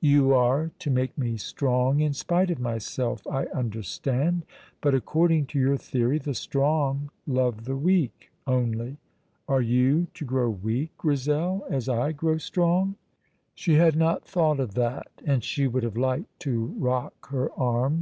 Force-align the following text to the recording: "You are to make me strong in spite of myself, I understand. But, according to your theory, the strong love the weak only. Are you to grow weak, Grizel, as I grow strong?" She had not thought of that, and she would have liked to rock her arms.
"You 0.00 0.34
are 0.34 0.72
to 0.80 0.90
make 0.90 1.16
me 1.16 1.36
strong 1.36 2.00
in 2.00 2.12
spite 2.12 2.50
of 2.50 2.58
myself, 2.58 3.24
I 3.28 3.44
understand. 3.54 4.42
But, 4.80 4.96
according 4.96 5.46
to 5.54 5.60
your 5.60 5.76
theory, 5.76 6.18
the 6.18 6.34
strong 6.34 7.12
love 7.24 7.66
the 7.66 7.76
weak 7.76 8.32
only. 8.48 8.96
Are 9.46 9.60
you 9.62 10.08
to 10.14 10.24
grow 10.24 10.50
weak, 10.50 10.90
Grizel, 10.98 11.64
as 11.70 11.88
I 11.88 12.10
grow 12.10 12.36
strong?" 12.38 12.96
She 13.54 13.74
had 13.74 13.94
not 13.94 14.26
thought 14.26 14.58
of 14.58 14.74
that, 14.74 15.06
and 15.24 15.44
she 15.44 15.68
would 15.68 15.84
have 15.84 15.96
liked 15.96 16.40
to 16.40 16.74
rock 16.76 17.28
her 17.28 17.52
arms. 17.52 17.94